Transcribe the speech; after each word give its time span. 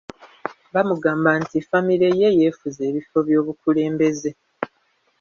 Bamugamba 0.73 1.29
nti 1.43 1.57
famire 1.67 2.07
ye 2.19 2.29
yeefuze 2.39 2.81
ebifo 2.89 3.17
by’obukulembeze. 3.27 4.31